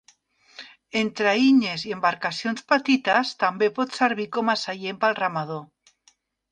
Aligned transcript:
En 1.01 1.11
traïnyes 1.19 1.83
i 1.89 1.93
embarcacions 1.97 2.65
petites 2.73 3.37
també 3.45 3.71
pot 3.79 3.97
servir 4.03 4.27
com 4.39 4.53
a 4.57 4.61
seient 4.67 5.03
pel 5.07 5.19
remador. 5.25 5.67